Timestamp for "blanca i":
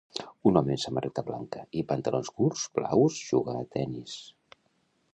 1.27-1.85